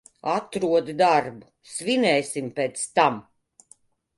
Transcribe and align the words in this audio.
Atrodi 0.35 0.95
darbu, 1.01 1.45
svinēsim 1.73 2.51
pēc 2.59 2.87
tam. 2.97 3.21